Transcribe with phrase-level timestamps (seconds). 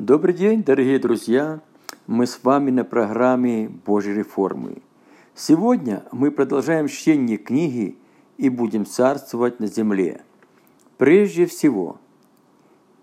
[0.00, 1.60] Добрый день, дорогие друзья!
[2.06, 4.78] Мы с вами на программе Божьей реформы.
[5.34, 7.98] Сегодня мы продолжаем чтение книги
[8.38, 10.22] и будем царствовать на земле.
[10.96, 11.98] Прежде всего,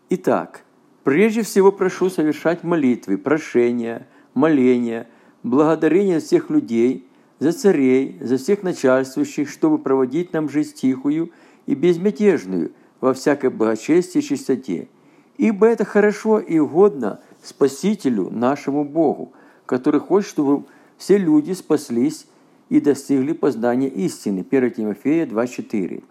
[0.10, 0.64] итак,
[1.04, 5.08] прежде всего прошу совершать молитвы, прошения, моления,
[5.44, 7.08] благодарения всех людей,
[7.38, 11.30] за царей, за всех начальствующих, чтобы проводить нам жизнь тихую
[11.68, 12.72] и безмятежную
[13.02, 14.88] во всякой благочестии и чистоте–
[15.38, 19.34] Ибо это хорошо и угодно Спасителю нашему Богу,
[19.66, 20.66] который хочет, чтобы
[20.98, 22.26] все люди спаслись
[22.70, 24.46] и достигли познания истины.
[24.50, 26.04] 1 Тимофея 2.4.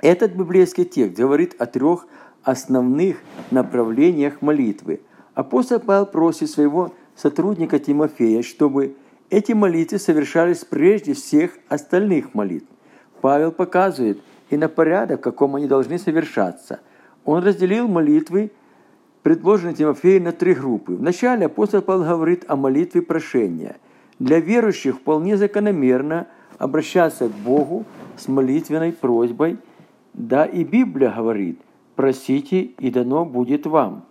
[0.00, 2.06] Этот библейский текст говорит о трех
[2.42, 3.18] основных
[3.50, 5.02] направлениях молитвы.
[5.34, 8.96] Апостол Павел просит своего сотрудника Тимофея, чтобы
[9.30, 12.66] эти молитвы совершались прежде всех остальных молитв.
[13.20, 16.80] Павел показывает и на порядок, в каком они должны совершаться–
[17.24, 18.50] он разделил молитвы,
[19.22, 20.94] предложенные Тимофею, на три группы.
[20.94, 23.76] Вначале апостол Павел говорит о молитве прошения.
[24.18, 26.26] Для верующих вполне закономерно
[26.58, 27.84] обращаться к Богу
[28.16, 29.58] с молитвенной просьбой.
[30.14, 31.60] Да, и Библия говорит,
[31.96, 34.04] просите, и дано будет вам.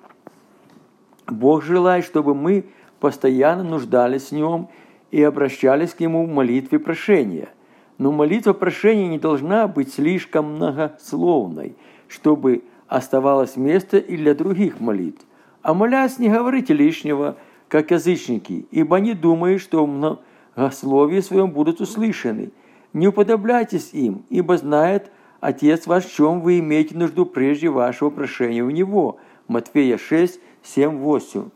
[1.28, 2.66] Бог желает, чтобы мы
[3.00, 4.70] постоянно нуждались в Нем
[5.12, 7.50] и обращались к Нему в молитве прошения.
[7.98, 11.76] Но молитва прошения не должна быть слишком многословной,
[12.08, 15.26] чтобы оставалось место и для других молитв.
[15.62, 17.38] А молясь, не говорите лишнего,
[17.70, 20.22] как язычники, ибо не думают, что в
[20.56, 22.52] многословии своем будут услышаны.
[22.92, 28.64] Не уподобляйтесь им, ибо знает Отец ваш, в чем вы имеете нужду прежде вашего прошения
[28.64, 29.18] в Него.
[29.48, 31.50] Матфея 6, 7, 8.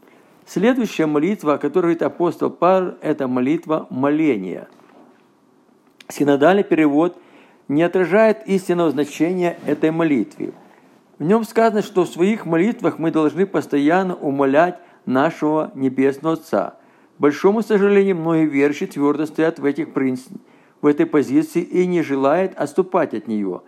[0.45, 4.69] Следующая молитва, о которой говорит апостол Павел, это молитва моления.
[6.07, 7.17] Синодальный перевод
[7.67, 10.53] не отражает истинного значения этой молитвы.
[11.17, 16.75] В нем сказано, что в своих молитвах мы должны постоянно умолять нашего Небесного Отца.
[17.17, 20.41] К большому сожалению, многие верующие твердо стоят в, этих принципах,
[20.81, 23.61] в этой позиции и не желают отступать от нее.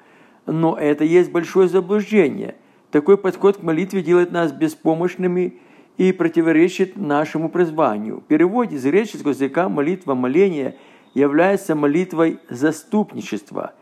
[0.46, 2.56] Но это есть большое заблуждение.
[2.92, 5.60] Такой подход к молитве делает нас беспомощными
[5.98, 8.18] и противоречит нашему призванию.
[8.18, 10.76] В переводе из греческого языка молитва моления
[11.14, 13.74] является молитвой заступничества.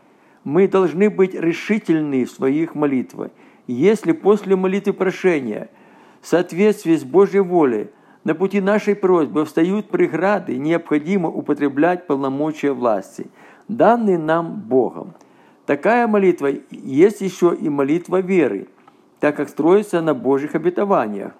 [0.44, 3.32] Мы должны быть решительны в своих молитвах–
[3.66, 5.70] если после молитвы прошения
[6.20, 7.90] в соответствии с Божьей волей
[8.24, 13.28] на пути нашей просьбы встают преграды, необходимо употреблять полномочия власти,
[13.68, 15.14] данные нам Богом.
[15.64, 18.68] Такая молитва есть еще и молитва веры,
[19.20, 21.32] так как строится на Божьих обетованиях.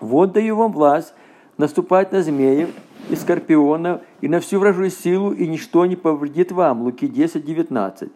[0.00, 1.14] Вот даю вам власть
[1.58, 2.70] наступать на змеев
[3.08, 6.82] и скорпионов и на всю вражую силу, и ничто не повредит вам.
[6.82, 8.10] Луки 10, 19.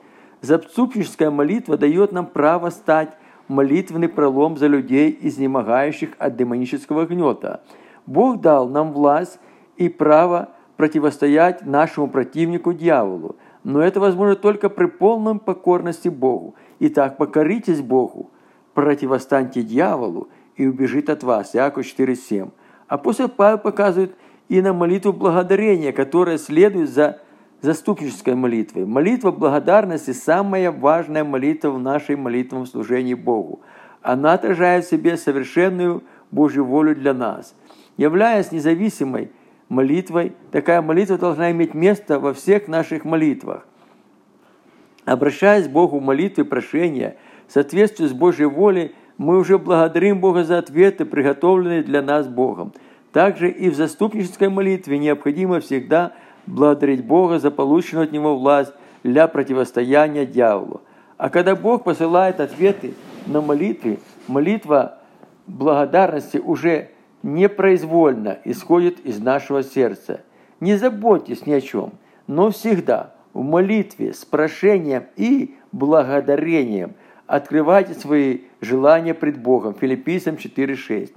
[0.46, 3.10] Заступническая молитва дает нам право стать
[3.48, 7.62] молитвенный пролом за людей, изнемогающих от демонического гнета.
[8.06, 9.40] Бог дал нам власть
[9.76, 16.54] и право противостоять нашему противнику дьяволу, но это возможно только при полном покорности Богу.
[16.78, 18.30] Итак, покоритесь Богу,
[18.72, 21.56] противостаньте дьяволу и убежит от вас.
[21.56, 22.50] Иаков 4.7.
[22.86, 24.14] Апостол Павел показывает
[24.48, 27.20] и на молитву благодарения, которая следует за
[27.62, 28.84] заступнической молитвой.
[28.84, 33.60] Молитва благодарности– самая важная молитва в нашей молитвенном служении Богу.
[34.02, 37.54] Она отражает в себе совершенную Божью волю для нас.
[37.96, 39.30] Являясь независимой
[39.68, 43.66] молитвой, такая молитва должна иметь место во всех наших молитвах.
[45.04, 47.16] Обращаясь к Богу в молитве прошения,
[47.48, 52.72] в соответствии с Божьей волей, мы уже благодарим Бога за ответы, приготовленные для нас Богом.
[53.12, 56.12] Также и в заступнической молитве необходимо всегда–
[56.46, 60.82] благодарить Бога за полученную от Него власть для противостояния дьяволу.
[61.16, 62.94] А когда Бог посылает ответы
[63.26, 63.98] на молитвы,
[64.28, 64.98] молитва
[65.46, 66.90] благодарности уже
[67.22, 70.20] непроизвольно исходит из нашего сердца.
[70.60, 71.92] Не заботьтесь ни о чем,
[72.26, 76.94] но всегда в молитве с прошением и благодарением
[77.26, 79.74] открывайте свои желания пред Богом.
[79.74, 81.12] Филиппийцам 4.6.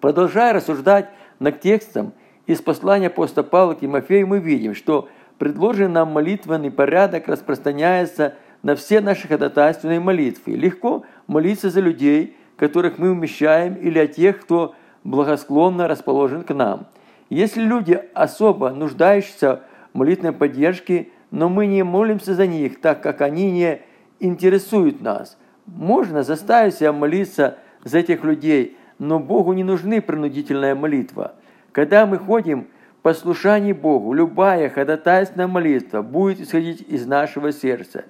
[0.00, 2.12] Продолжая рассуждать над текстом,
[2.50, 5.08] из послания апостола Павла к Тимофею мы видим, что
[5.38, 10.54] предложенный нам молитвенный порядок распространяется на все наши ходатайственные молитвы.
[10.56, 14.74] Легко молиться за людей, которых мы умещаем, или о тех, кто
[15.04, 16.88] благосклонно расположен к нам.
[17.28, 19.60] Если люди особо нуждающиеся
[19.94, 23.80] в молитвенной поддержке, но мы не молимся за них, так как они не
[24.18, 31.34] интересуют нас, можно заставить себя молиться за этих людей, но Богу не нужны принудительная молитва–
[31.72, 32.68] когда мы ходим
[32.98, 38.04] в послушании Богу, любая ходатайственная молитва будет исходить из нашего сердца.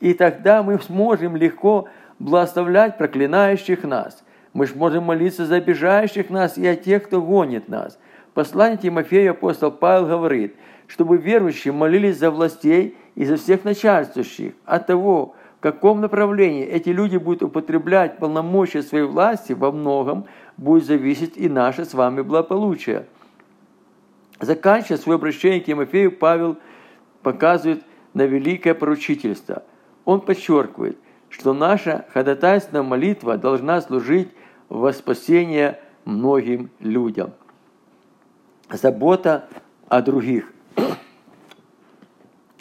[0.00, 4.24] И тогда мы сможем легко благословлять проклинающих нас.
[4.52, 7.98] Мы же можем молиться за обижающих нас и о тех, кто гонит нас.
[8.34, 10.54] Послание Тимофею апостол Павел говорит,
[10.86, 14.54] чтобы верующие молились за властей и за всех начальствующих.
[14.64, 20.26] От того, в каком направлении эти люди будут употреблять полномочия своей власти, во многом
[20.60, 23.06] будет зависеть и наше с вами благополучие.
[24.40, 26.58] Заканчивая свое обращение к Тимофею, Павел
[27.22, 29.62] показывает на великое поручительство.
[30.04, 30.98] Он подчеркивает,
[31.30, 34.28] что наша ходатайственная молитва должна служить
[34.68, 37.32] во спасение многим людям.
[38.70, 39.48] Забота
[39.88, 40.52] о других.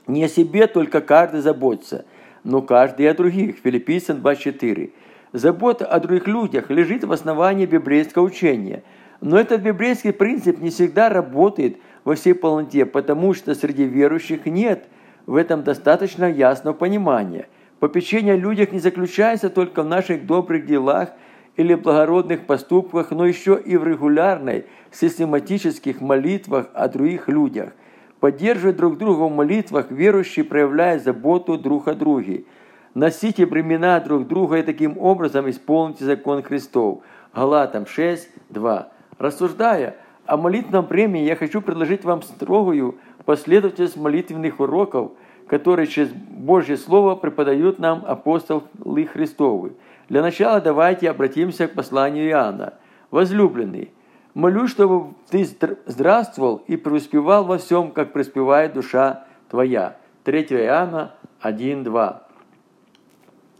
[0.07, 2.05] Не о себе только каждый заботится,
[2.45, 3.57] но каждый о других.
[3.57, 4.93] Филиппийцам 2.4.
[5.31, 8.83] Забота о других людях лежит в основании библейского учения.
[9.21, 14.87] Но этот библейский принцип не всегда работает во всей полноте, потому что среди верующих нет
[15.27, 17.47] в этом достаточно ясного понимания.
[17.79, 21.09] Попечение о людях не заключается только в наших добрых делах
[21.57, 27.73] или благородных поступках, но еще и в регулярной, систематических молитвах о других людях.
[28.19, 32.45] Поддерживая друг друга в молитвах, верующие проявляют заботу друг о друге–
[32.95, 37.01] Носите бремена друг друга и таким образом исполните закон Христов.
[37.33, 38.87] Галатам 6, 2.
[39.19, 39.95] Рассуждая
[40.25, 42.95] о молитвенном бремени, я хочу предложить вам строгую
[43.25, 45.11] последовательность молитвенных уроков,
[45.47, 49.73] которые через Божье Слово преподают нам апостолы Христовы.
[50.07, 52.73] Для начала давайте обратимся к посланию Иоанна.
[53.11, 53.91] Возлюбленный,
[54.33, 55.47] молюсь, чтобы ты
[55.85, 59.97] здравствовал и преуспевал во всем, как преуспевает душа твоя.
[60.23, 62.23] 3 Иоанна 1, 2.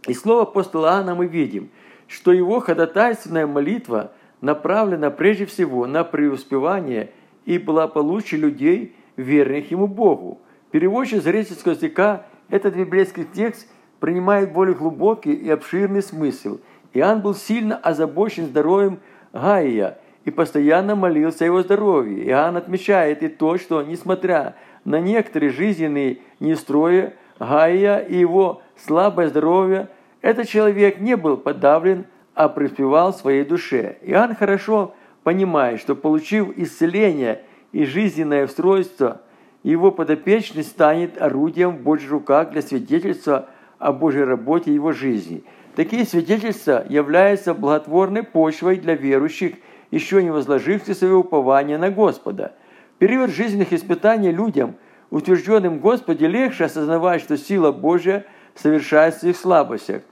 [0.06, 1.70] Из слова апостола Иоанна мы видим,
[2.08, 7.10] что его ходатайственная молитва направлена прежде всего на преуспевание
[7.44, 10.40] и благополучие людей, верных ему Богу.
[10.70, 13.68] Переводчик с греческого языка этот библейский текст
[13.98, 16.58] принимает более глубокий и обширный смысл.
[16.94, 19.00] Иоанн был сильно озабочен здоровьем
[19.32, 22.26] Гаия и постоянно молился о его здоровье.
[22.26, 29.88] Иоанн отмечает и то, что, несмотря на некоторые жизненные нестрои Гаия и его слабое здоровье,
[30.20, 33.98] этот человек не был подавлен, а преуспевал в своей душе.
[34.02, 37.42] Иоанн хорошо понимает, что получив исцеление
[37.72, 39.22] и жизненное устройство,
[39.62, 43.48] его подопечный станет орудием в Божьих руках для свидетельства
[43.78, 45.44] о Божьей работе его жизни.
[45.76, 49.54] Такие свидетельства являются благотворной почвой для верующих,
[49.90, 52.52] еще не возложивших свое упование на Господа.
[52.96, 54.76] В период жизненных испытаний людям,
[55.10, 58.24] утвержденным Господе, легче осознавать, что сила Божья–
[58.60, 60.02] совершается в их слабостях.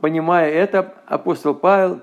[0.00, 2.00] Понимая это, апостол Павел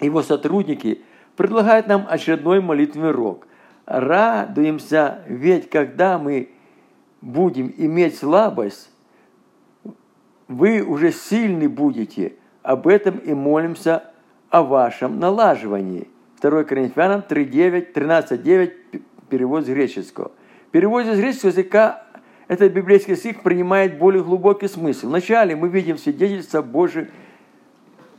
[0.00, 1.02] и его сотрудники
[1.36, 3.46] предлагают нам очередной молитвенный урок.
[3.86, 6.50] Радуемся, ведь когда мы
[7.20, 8.90] будем иметь слабость,
[10.46, 12.34] вы уже сильны будете.
[12.62, 14.04] Об этом и молимся
[14.50, 16.08] о вашем налаживании.
[16.42, 20.32] 2 Коринфянам 3.9, 13.9, перевод с греческого.
[20.70, 22.04] Перевод с греческого языка
[22.48, 25.08] этот библейский стих принимает более глубокий смысл.
[25.08, 27.08] Вначале мы видим свидетельство Божьих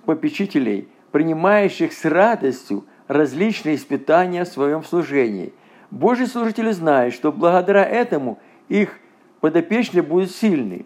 [0.05, 5.51] попечителей, принимающих с радостью различные испытания в своем служении.
[5.89, 8.37] Божьи служители знают, что благодаря этому
[8.67, 8.99] их
[9.41, 10.85] подопечные будут сильны.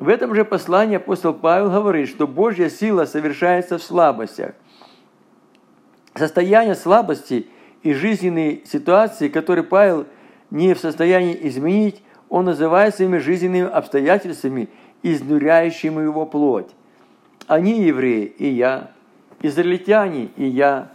[0.00, 4.54] В этом же послании апостол Павел говорит, что Божья сила совершается в слабостях.
[6.16, 7.46] Состояние слабости
[7.84, 10.06] и жизненные ситуации, которые Павел
[10.50, 14.70] не в состоянии изменить, он называет своими жизненными обстоятельствами,
[15.02, 16.70] изнуряющими его плоть.
[17.46, 18.88] Они евреи, и я,
[19.42, 20.92] израильтяне, и я,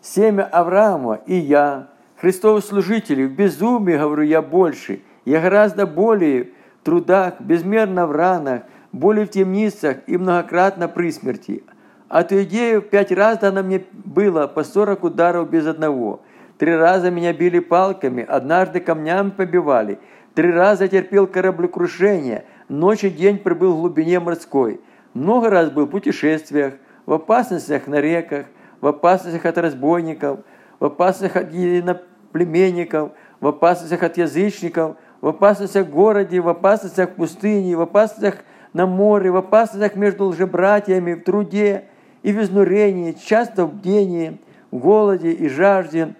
[0.00, 6.86] семя Авраама, и я, Христовы служители, в безумии, говорю я, больше, я гораздо более в
[6.86, 11.64] трудах, безмерно в ранах, более в темницах и многократно при смерти.
[12.08, 16.22] От идеи пять раз дано мне было по сорок ударов без одного.
[16.56, 19.98] Три раза меня били палками, однажды камнями побивали–
[20.38, 24.80] Три раза терпел кораблекрушение, ночь и день прибыл в глубине морской.
[25.12, 26.74] Много раз был в путешествиях,
[27.06, 28.46] в опасностях на реках,
[28.80, 30.38] в опасностях от разбойников,
[30.78, 37.14] в опасностях от иноплеменников, в опасностях от язычников, в опасностях в городе, в опасностях в
[37.14, 38.36] пустыне, в опасностях
[38.72, 41.86] на море, в опасностях между лжебратьями, в труде
[42.22, 44.38] и в изнурении, часто в бдении,
[44.70, 46.14] в голоде и жажде,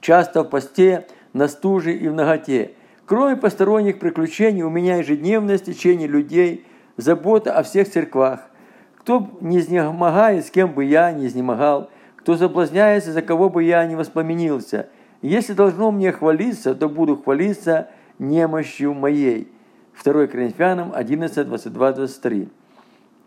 [0.00, 2.70] часто в посте, на стуже и в ноготе.
[3.06, 8.40] Кроме посторонних приключений, у меня ежедневное стечение людей, забота о всех церквах.
[8.96, 13.84] Кто не изнемогает, с кем бы я не изнемогал, кто заблазняется, за кого бы я
[13.84, 14.88] не воспламенился.
[15.20, 19.52] Если должно мне хвалиться, то буду хвалиться немощью моей.
[20.02, 22.48] 2 Коринфянам 11, 22, 23.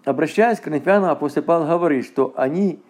[0.06, 2.82] Обращаясь к коринфянам, апостол Павел говорит, что они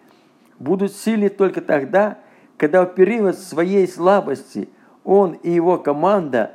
[0.58, 2.18] будут сильны только тогда,
[2.56, 4.70] когда в период своей слабости
[5.04, 6.52] он и его команда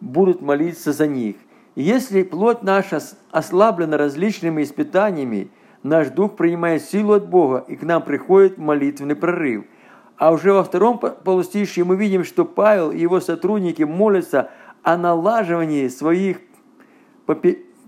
[0.00, 1.36] будут молиться за них.
[1.74, 3.00] И если плоть наша
[3.30, 5.50] ослаблена различными испытаниями,
[5.82, 9.64] наш дух принимает силу от Бога, и к нам приходит молитвенный прорыв.
[10.16, 14.50] А уже во втором полустишье мы видим, что Павел и его сотрудники молятся
[14.82, 16.38] о налаживании своих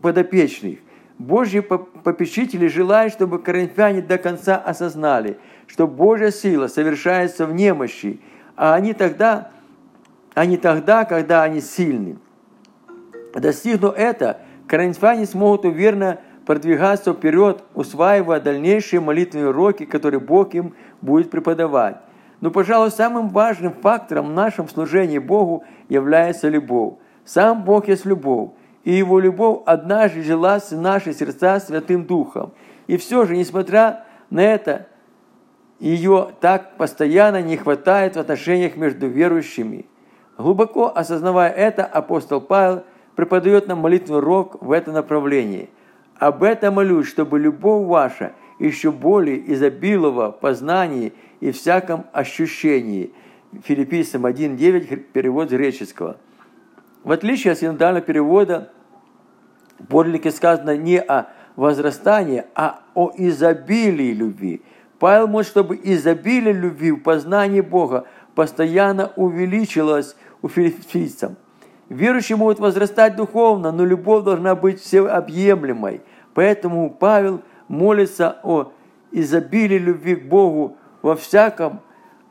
[0.03, 0.81] подопечных.
[1.19, 8.21] Божьи попечители желают, чтобы коринфяне до конца осознали, что Божья сила совершается в немощи,
[8.57, 9.51] а они тогда,
[10.39, 12.17] а не тогда, когда они сильны.
[13.35, 21.29] Достигнув это, коринфяне смогут уверенно продвигаться вперед, усваивая дальнейшие молитвенные уроки, которые Бог им будет
[21.29, 21.97] преподавать.
[22.41, 26.95] Но, пожалуй, самым важным фактором в нашем служении Богу является любовь.
[27.25, 28.51] Сам Бог есть любовь
[28.85, 32.53] и Его любовь однажды жилась в наши сердца Святым Духом.
[32.87, 34.87] И все же, несмотря на это,
[35.81, 39.87] ее так постоянно не хватает в отношениях между верующими.
[40.39, 42.85] Глубоко осознавая это, апостол Павел
[43.17, 45.69] преподает нам молитвенный урок в это направлении.
[46.17, 53.13] Об этом молюсь, чтобы любовь ваша еще более изобиловала в познании и всяком ощущении.
[53.65, 56.19] Филиппийцам 1.9, перевод греческого.
[57.03, 58.71] В отличие от синодального перевода,
[59.81, 61.27] в подлиннике сказано не о
[61.57, 64.63] возрастании, а о изобилии любви.
[65.01, 71.37] Павел может, чтобы изобилие любви в познании Бога постоянно увеличилось у филиппийцам.
[71.89, 76.03] Верующие могут возрастать духовно, но любовь должна быть всеобъемлемой.
[76.35, 78.73] Поэтому Павел молится о
[79.11, 81.81] изобилии любви к Богу во всяком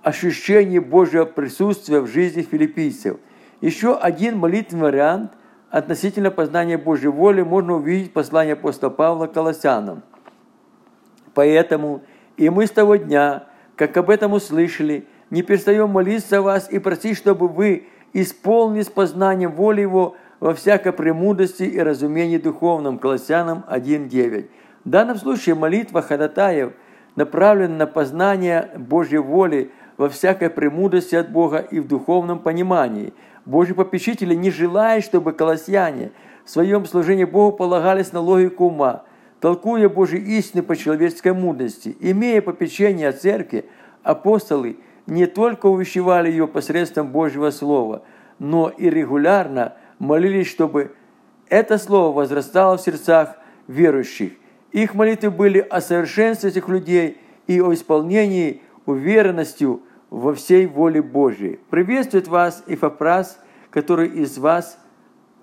[0.04, 3.18] ощущении Божьего присутствия в жизни филиппийцев.
[3.62, 5.32] Еще один молитвенный вариант–
[5.70, 10.04] относительно познания Божьей воли можно увидеть послание апостола Павла Колоссянам.
[11.34, 12.02] Поэтому
[12.36, 13.46] и мы с того дня,
[13.76, 19.52] как об этом услышали, не перестаем молиться о вас и просить, чтобы вы исполнились познанием
[19.52, 23.00] воли Его во всякой премудрости и разумении духовном.
[23.00, 24.50] Колоссянам 1.9.
[24.86, 26.74] В данном случае молитва ходатаев
[27.16, 33.14] направлена на познание Божьей воли во всякой премудрости от Бога и в духовном понимании–
[33.48, 36.12] Божьи попечители не желают, чтобы колосьяне
[36.44, 39.04] в своем служении Богу полагались на логику ума,
[39.40, 41.96] толкуя Божьи истины по человеческой мудрости.
[42.02, 43.64] Имея попечение о церкви,
[44.04, 48.04] апостолы не только увещевали ее посредством Божьего Слова,
[48.40, 50.94] но и регулярно молились, чтобы
[51.50, 53.38] это Слово возрастало в сердцах
[53.68, 54.34] верующих.
[54.74, 61.60] Их молитвы были о совершенстве этих людей и о исполнении уверенностью во всей воле Божьей.
[61.70, 63.40] Приветствует вас Ифапрас,
[63.72, 64.78] который из вас,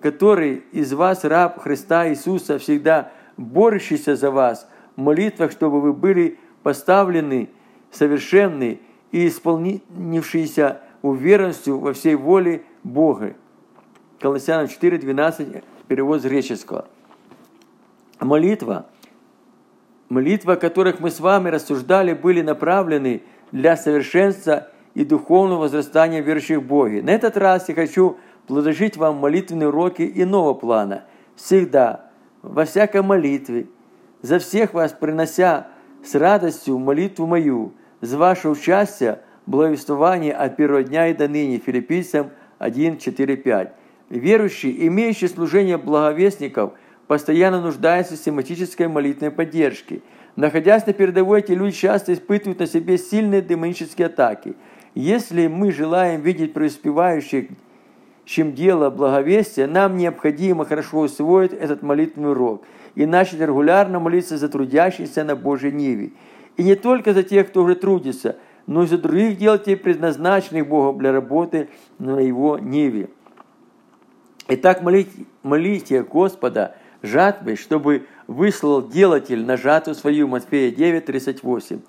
[0.01, 6.39] который из вас раб Христа Иисуса, всегда борющийся за вас в молитвах, чтобы вы были
[6.63, 7.49] поставлены,
[7.91, 8.81] совершенны
[9.15, 13.35] и исполнившиеся уверенностью во всей воле Бога.
[14.19, 16.87] Колоссянам 4.12, перевод с греческого.
[18.21, 18.87] Молитва,
[20.09, 23.23] молитва, о которых мы с вами рассуждали, были направлены–
[23.55, 27.03] для совершенства и духовного возрастания верующих в Боге.
[27.03, 28.17] На этот раз я хочу
[28.49, 31.05] предложить вам молитвенные уроки иного плана.
[31.37, 32.11] Всегда,
[32.43, 33.69] во всякой молитве,
[34.23, 35.69] за всех вас принося
[36.05, 41.59] с радостью молитву мою, за ваше участие, благовествование от первого дня и до ныне.
[41.59, 43.73] Филиппийцам 1, 4, 5.
[44.11, 46.73] Верующие, имеющие служение благовестников,
[47.07, 50.01] постоянно нуждаются в систематической молитвенной поддержке–
[50.37, 54.55] Находясь на передовой, эти люди часто испытывают на себе сильные демонические атаки.
[54.95, 57.47] Если мы желаем видеть преуспевающих,
[58.25, 64.49] чем дело благовестия, нам необходимо хорошо усвоить этот молитвенный урок и начать регулярно молиться за
[64.49, 66.13] трудящихся на Божьей Ниве.
[66.57, 70.99] И не только за тех, кто уже трудится, но и за других делателей, предназначенных Богом
[70.99, 71.69] для работы
[71.99, 73.11] на Его Ниве.
[74.49, 81.81] Итак, молите, молите Господа жатвы, чтобы выслал делатель на жатву свою, Матфея 9, 38.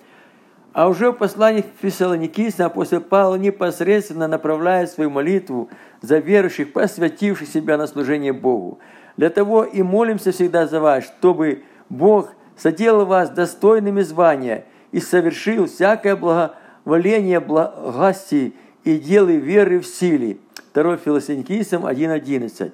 [0.73, 5.69] А уже в послании к Фессалоникийцам апостол Павел непосредственно направляет свою молитву
[6.01, 8.79] за верующих, посвятивших себя на служение Богу.
[9.15, 15.67] Для того и молимся всегда за вас, чтобы Бог соделал вас достойными звания и совершил
[15.67, 20.37] всякое благоволение благости и делы веры в силе.
[20.73, 22.71] 2 Фессалоникийцам 1.11.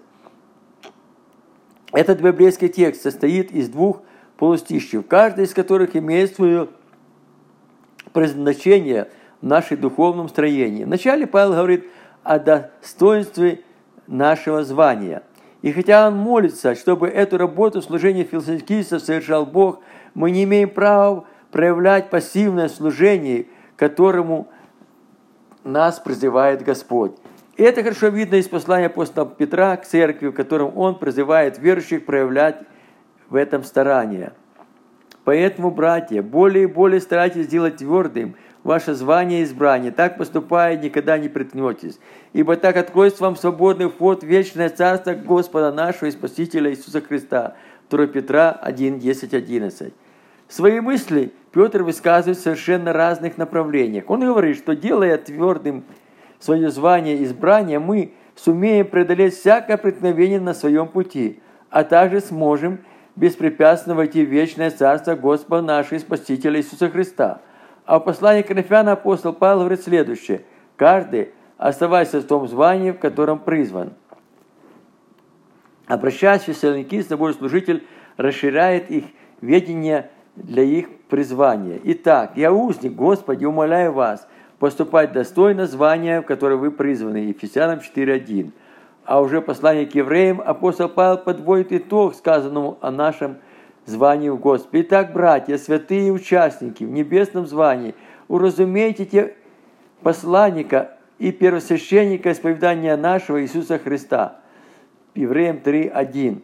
[1.94, 4.02] Этот библейский текст состоит из двух
[4.38, 6.70] полустищев, каждый из которых имеет свое
[8.14, 9.10] предназначение
[9.42, 10.84] в нашем духовном строении.
[10.84, 11.86] Вначале Павел говорит
[12.24, 13.62] о достоинстве
[14.08, 15.24] нашего звания.
[15.62, 19.80] И хотя он молится, чтобы эту работу служения философийцев совершал Бог,
[20.14, 24.48] мы не имеем права проявлять пассивное служение, которому
[25.64, 27.12] нас призывает Господь.
[27.58, 32.06] И это хорошо видно из послания апостола Петра к церкви, в котором он призывает верующих
[32.06, 32.64] проявлять
[33.30, 34.34] в этом старание.
[35.24, 39.92] Поэтому, братья, более и более старайтесь сделать твердым ваше звание и избрание.
[39.92, 42.00] Так поступая, никогда не приткнетесь.
[42.34, 47.56] Ибо так откроется вам свободный вход в вечное царство Господа нашего и Спасителя Иисуса Христа.
[47.90, 49.94] 2 Петра 1, 10, 11.
[50.48, 54.10] Свои мысли Петр высказывает в совершенно разных направлениях.
[54.10, 55.84] Он говорит, что делая твердым
[56.40, 61.40] свое звание и избрание, мы сумеем преодолеть всякое преткновение на своем пути,
[61.70, 62.80] а также сможем
[63.16, 67.42] беспрепятственно войти в вечное царство Господа нашего Спасителя Иисуса Христа.
[67.86, 68.52] А в послании к
[68.92, 70.44] апостол Павел говорит следующее.
[70.76, 73.94] Каждый оставайся в том звании, в котором призван.
[75.88, 77.86] Обращаясь к фессалоникийцам, Божий служитель
[78.18, 79.06] расширяет их
[79.42, 81.80] ведение для их призвания.
[81.84, 84.28] Итак, я узник, Господи, умоляю вас
[84.60, 87.18] поступать достойно звания, в которое вы призваны.
[87.18, 88.52] Ефесянам 4.1.
[89.04, 93.38] А уже послание к евреям апостол Павел подводит итог сказанному о нашем
[93.86, 94.82] звании в Господе.
[94.84, 97.96] Итак, братья, святые участники в небесном звании,
[98.28, 99.36] уразумейте те
[100.02, 104.40] посланника и первосвященника исповедания нашего Иисуса Христа.
[105.14, 106.42] Евреям 3.1.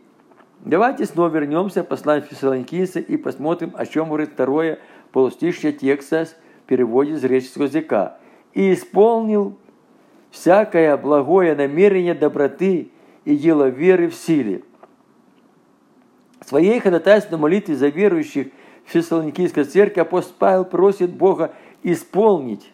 [0.60, 4.79] Давайте снова вернемся к посланию Фессалоникийца и посмотрим, о чем говорит второе
[5.12, 6.27] полустишье текста
[6.63, 8.17] в переводе с греческого языка.
[8.53, 9.58] «И исполнил
[10.32, 12.91] всякое благое намерение доброты
[13.24, 14.63] и дело веры в силе».
[16.46, 18.48] Своей ходатайственной молитве за верующих
[18.86, 21.53] в Фессалоникийской церкви апостол Павел просит Бога
[21.84, 22.72] исполнить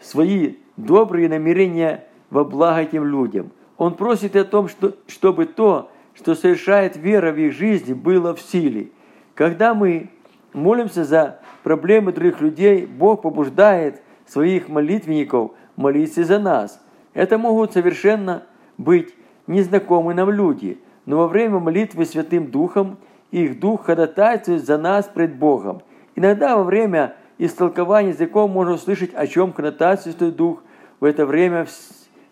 [0.00, 3.50] свои добрые намерения во благо этим людям–
[3.82, 8.40] он просит о том, что, чтобы то, что совершает вера в их жизни, было в
[8.40, 8.90] силе.
[9.34, 10.10] Когда мы
[10.52, 16.80] молимся за проблемы других людей, Бог побуждает своих молитвенников молиться за нас.
[17.12, 18.44] Это могут совершенно
[18.78, 19.14] быть
[19.48, 22.98] незнакомые нам люди, но во время молитвы Святым Духом
[23.30, 25.82] их Дух ходатайствует за нас пред Богом.
[26.14, 30.62] Иногда во время истолкования языков можно услышать, о чем ходатайствует Дух.
[31.00, 31.66] В это время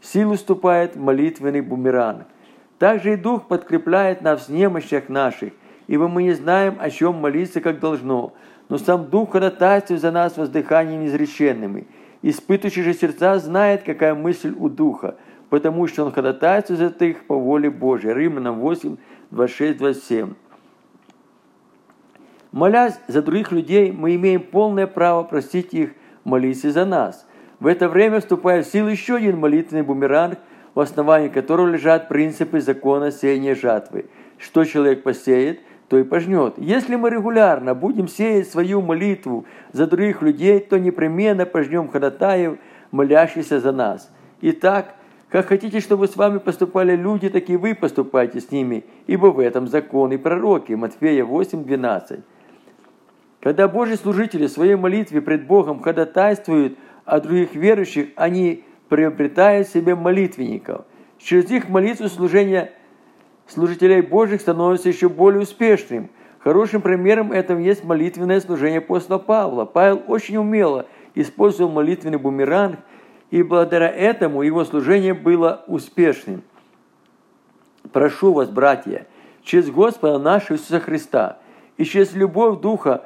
[0.01, 2.27] силу ступает молитвенный бумеранг.
[2.79, 5.53] Также и Дух подкрепляет нас в немощах наших,
[5.87, 8.33] ибо мы не знаем, о чем молиться, как должно.
[8.69, 11.87] Но сам Дух ходатайствует за нас воздыханием изреченными.
[12.23, 15.17] Испытывающий же сердца знает, какая мысль у Духа,
[15.51, 18.15] потому что Он ходатайствует за их по воле Божьей.
[18.15, 18.97] Римлянам 8,
[19.31, 20.35] 26, 27.
[22.53, 25.91] Молясь за других людей, мы имеем полное право просить их
[26.25, 27.27] молиться за нас–
[27.61, 30.39] в это время вступает в силу еще один молитвенный бумеранг,
[30.75, 34.07] в основании которого лежат принципы закона сеяния жатвы.
[34.39, 36.55] Что человек посеет, то и пожнет.
[36.57, 42.57] Если мы регулярно будем сеять свою молитву за других людей, то непременно пожнем ходатаев,
[42.93, 44.11] молящихся за нас.
[44.41, 44.95] Итак,
[45.31, 49.39] как хотите, чтобы с вами поступали люди, так и вы поступайте с ними, ибо в
[49.39, 50.73] этом закон и пророки.
[50.73, 52.21] Матфея 8, 12.
[53.41, 56.77] Когда Божьи служители в своей молитве пред Богом ходатайствуют–
[57.11, 60.85] а других верующих, они приобретают себе молитвенников.
[61.19, 62.71] Через их молитву служение
[63.49, 66.09] служителей Божьих становится еще более успешным.
[66.39, 69.65] Хорошим примером этого есть молитвенное служение апостола Павла.
[69.65, 72.79] Павел очень умело использовал молитвенный бумеранг,
[73.31, 76.43] и благодаря этому его служение было успешным.
[77.93, 79.07] Прошу вас, братья,
[79.43, 81.39] через Господа нашего Иисуса Христа
[81.77, 83.05] и через любовь Духа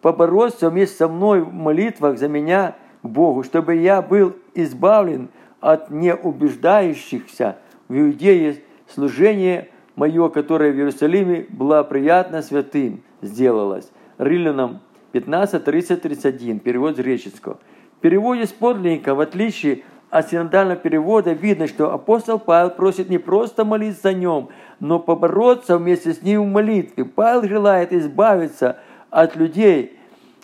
[0.00, 5.28] побороться вместе со мной в молитвах за меня– Богу, чтобы я был избавлен
[5.60, 7.56] от неубеждающихся
[7.88, 13.90] в Иудее служение мое, которое в Иерусалиме было приятно святым, сделалось.
[14.18, 14.80] Римлянам
[15.12, 17.58] 15, 30, 31, перевод с греческого.
[17.98, 23.18] В переводе с подлинника, в отличие от синодального перевода, видно, что апостол Павел просит не
[23.18, 27.04] просто молиться о нем, но побороться вместе с ним в молитве.
[27.04, 28.78] Павел желает избавиться
[29.10, 29.98] от людей,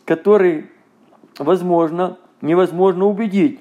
[0.05, 0.69] которые,
[1.39, 3.61] возможно, невозможно убедить,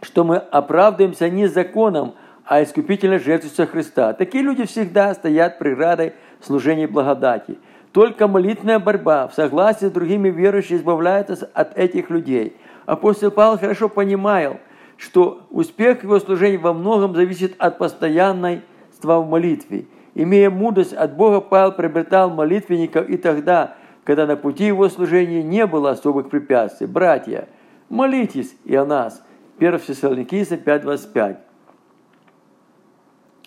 [0.00, 4.12] что мы оправдываемся не законом, а искупительной жертвой Христа.
[4.12, 7.58] Такие люди всегда стоят преградой служения благодати.
[7.90, 12.56] Только молитвенная борьба в согласии с другими верующими избавляет нас от этих людей.
[12.92, 14.60] Апостол Павел хорошо понимал,
[14.98, 18.60] что успех его служения во многом зависит от постоянной
[19.02, 19.86] в молитве.
[20.14, 25.66] Имея мудрость от Бога, Павел приобретал молитвенников и тогда, когда на пути его служения не
[25.66, 26.86] было особых препятствий.
[26.86, 27.48] Братья–
[27.88, 29.22] Молитесь и о нас.
[29.58, 31.36] 1 Фессалоникийцам 5.25.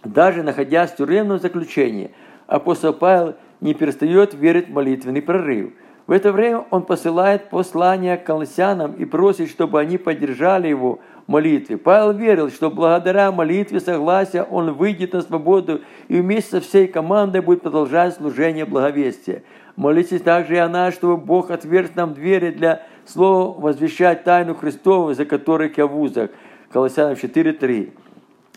[0.03, 2.11] Даже находясь в тюремном заключении,
[2.47, 5.73] апостол Павел не перестает верить в молитвенный прорыв.
[6.07, 11.31] В это время он посылает послание к колоссянам и просит, чтобы они поддержали его в
[11.31, 11.77] молитве.
[11.77, 17.41] Павел верил, что благодаря молитве согласия он выйдет на свободу и вместе со всей командой
[17.41, 19.41] будет продолжать служение благовестия.
[19.75, 25.13] Молитесь также и о нас, чтобы Бог отверг нам двери для слова возвещать тайну Христову,
[25.13, 26.29] за которых я в узах.
[26.71, 27.91] Колоссянам 4.3.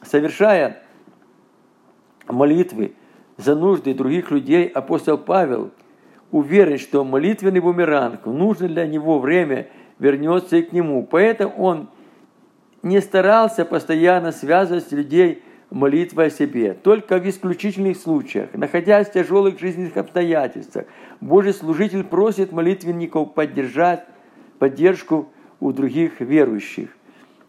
[0.03, 0.83] Совершая
[2.29, 2.93] молитвы
[3.39, 5.71] за нужды других людей, апостол Павел
[6.31, 11.07] уверен, что молитвенный бумеранг в нужное для него время вернется и к нему.
[11.09, 11.89] Поэтому он
[12.83, 16.75] не старался постоянно связывать людей молитвой о себе.
[16.75, 20.87] Только в исключительных случаях, находясь в тяжелых жизненных обстоятельствах,
[21.21, 24.05] Божий служитель просит молитвенников поддержать
[24.59, 25.29] поддержку
[25.61, 26.91] у других верующих.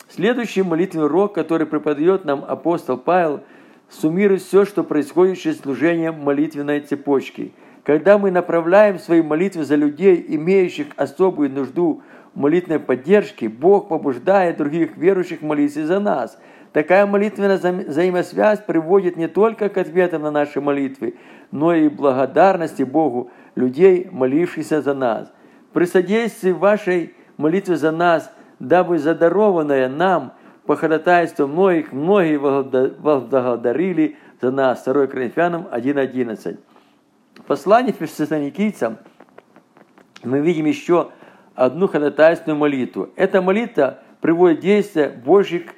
[0.09, 3.41] Следующий молитвенный урок, который преподает нам апостол Павел–
[3.89, 7.51] суммирует все, что происходит через служение молитвенной цепочки.
[7.89, 12.03] Когда мы направляем свои молитвы за людей, имеющих особую нужду
[12.35, 16.39] молитвенной поддержке, Бог побуждает других верующих молиться за нас.
[16.71, 21.15] Такая молитвенная взаимосвязь приводит не только к ответам на наши молитвы,
[21.49, 25.33] но и благодарности Богу людей, молившихся за нас.
[25.73, 30.33] При содействии вашей молитвы за нас, дабы задарованное нам–
[30.67, 34.83] по ходатайству многих, многие благодарили за нас.
[34.83, 36.59] 2 Коринфянам 1.11.
[37.49, 38.99] Послании фессалоникийцам
[40.23, 41.09] мы видим еще
[41.55, 43.09] одну ходатайственную молитву.
[43.15, 45.73] Эта молитва приводит действие Божьих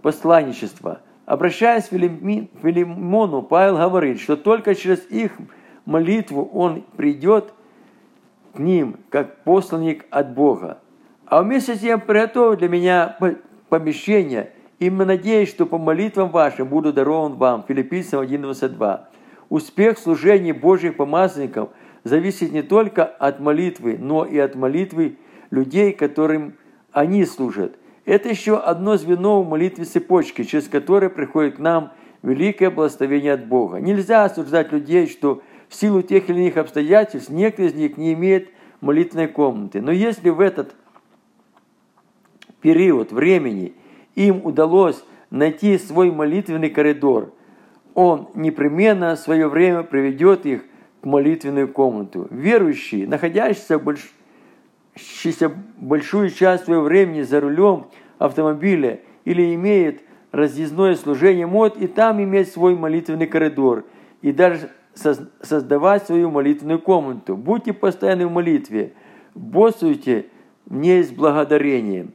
[0.00, 1.02] посланничества.
[1.26, 5.32] Обращаясь к Филимону, Павел говорит, что только через их
[5.84, 7.52] молитву он придет
[8.54, 10.78] к ним, как посланник от Бога.
[11.26, 13.18] А вместе с тем приготовил для меня
[13.68, 17.66] помещения, и мы надеемся, что по молитвам вашим буду дарован вам.
[17.68, 19.00] Филиппийцам 1.22.
[19.48, 21.70] Успех служения Божьих помазанников
[22.04, 25.18] зависит не только от молитвы, но и от молитвы
[25.50, 26.54] людей, которым
[26.92, 27.76] они служат.
[28.04, 33.46] Это еще одно звено в молитве цепочки, через которое приходит к нам великое благословение от
[33.46, 33.78] Бога.
[33.78, 38.48] Нельзя осуждать людей, что в силу тех или иных обстоятельств некоторые из них не имеют
[38.80, 39.80] молитвенной комнаты.
[39.80, 40.74] Но если в этот
[42.60, 43.74] период времени
[44.14, 47.32] им удалось найти свой молитвенный коридор,
[47.96, 50.66] он непременно в свое время приведет их
[51.00, 52.28] к молитвенную комнату.
[52.30, 54.12] Верующие, находящиеся больш...
[55.78, 57.86] большую часть своего времени за рулем
[58.18, 63.86] автомобиля или имеют разъездное служение, могут и там иметь свой молитвенный коридор
[64.20, 67.34] и даже создавать свою молитвенную комнату.
[67.34, 68.92] Будьте постоянны в молитве,
[69.34, 70.26] боссуйте
[70.66, 72.12] в ней с благодарением.